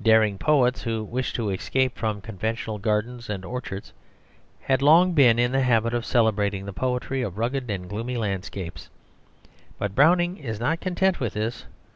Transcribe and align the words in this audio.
Daring 0.00 0.38
poets 0.38 0.82
who 0.82 1.02
wished 1.02 1.34
to 1.34 1.50
escape 1.50 1.98
from 1.98 2.20
conventional 2.20 2.78
gardens 2.78 3.28
and 3.28 3.44
orchards 3.44 3.92
had 4.60 4.80
long 4.80 5.12
been 5.12 5.40
in 5.40 5.50
the 5.50 5.62
habit 5.62 5.92
of 5.92 6.06
celebrating 6.06 6.64
the 6.66 6.72
poetry 6.72 7.20
of 7.20 7.36
rugged 7.36 7.68
and 7.68 7.88
gloomy 7.88 8.16
landscapes, 8.16 8.88
but 9.80 9.96
Browning 9.96 10.36
is 10.36 10.60
not 10.60 10.80
content 10.80 11.18
with 11.18 11.32
this. 11.34 11.64